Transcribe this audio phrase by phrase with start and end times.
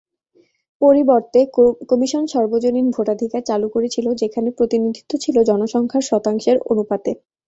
[0.81, 1.39] পরিবর্তে,
[1.89, 7.11] কমিশন সর্বজনীন ভোটাধিকার চালু করেছিল, যেখানে প্রতিনিধিত্ব ছিল জনসংখ্যার শতাংশের অনুপাতে।